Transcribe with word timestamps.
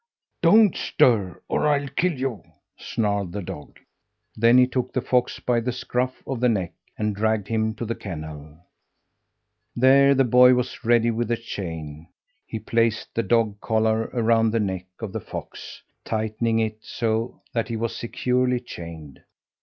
"Don't 0.41 0.75
stir 0.75 1.43
or 1.47 1.67
I'll 1.67 1.87
kill 1.89 2.13
you!" 2.13 2.43
snarled 2.75 3.33
the 3.33 3.41
dog. 3.43 3.77
Then 4.35 4.57
he 4.57 4.65
took 4.65 4.91
the 4.93 5.01
fox 5.01 5.39
by 5.39 5.59
the 5.59 5.71
scruff 5.71 6.23
of 6.25 6.39
the 6.39 6.49
neck 6.49 6.73
and 6.97 7.15
dragged 7.15 7.47
him 7.49 7.75
to 7.75 7.85
the 7.85 7.93
kennel. 7.93 8.57
There 9.75 10.15
the 10.15 10.23
boy 10.23 10.55
was 10.55 10.83
ready 10.83 11.11
with 11.11 11.27
the 11.27 11.37
chain. 11.37 12.07
He 12.47 12.57
placed 12.57 13.13
the 13.13 13.21
dog 13.21 13.61
collar 13.61 14.09
around 14.11 14.49
the 14.49 14.59
neck 14.59 14.87
of 14.99 15.13
the 15.13 15.21
fox, 15.21 15.83
tightening 16.03 16.57
it 16.57 16.79
so 16.81 17.39
that 17.53 17.67
he 17.67 17.77
was 17.77 17.95
securely 17.95 18.59
chained. 18.59 19.21